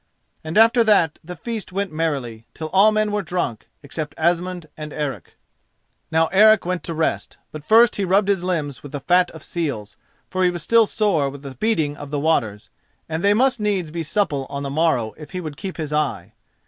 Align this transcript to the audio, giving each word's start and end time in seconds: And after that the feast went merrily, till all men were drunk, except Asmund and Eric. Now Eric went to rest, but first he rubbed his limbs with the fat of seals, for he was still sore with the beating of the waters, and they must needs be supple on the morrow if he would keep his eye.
And 0.43 0.57
after 0.57 0.83
that 0.85 1.19
the 1.23 1.35
feast 1.35 1.71
went 1.71 1.91
merrily, 1.91 2.47
till 2.55 2.69
all 2.69 2.91
men 2.91 3.11
were 3.11 3.21
drunk, 3.21 3.69
except 3.83 4.15
Asmund 4.17 4.65
and 4.75 4.91
Eric. 4.91 5.35
Now 6.09 6.25
Eric 6.31 6.65
went 6.65 6.81
to 6.85 6.95
rest, 6.95 7.37
but 7.51 7.63
first 7.63 7.97
he 7.97 8.03
rubbed 8.03 8.27
his 8.27 8.43
limbs 8.43 8.81
with 8.81 8.93
the 8.93 8.99
fat 8.99 9.29
of 9.29 9.43
seals, 9.43 9.97
for 10.27 10.43
he 10.43 10.49
was 10.49 10.63
still 10.63 10.87
sore 10.87 11.29
with 11.29 11.43
the 11.43 11.53
beating 11.53 11.97
of 11.97 12.09
the 12.09 12.17
waters, 12.19 12.71
and 13.07 13.23
they 13.23 13.35
must 13.35 13.59
needs 13.59 13.91
be 13.91 14.01
supple 14.01 14.47
on 14.49 14.63
the 14.63 14.71
morrow 14.71 15.13
if 15.17 15.33
he 15.33 15.39
would 15.39 15.55
keep 15.55 15.77
his 15.77 15.93
eye. 15.93 16.33